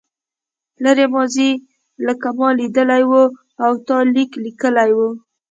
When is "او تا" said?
3.63-3.97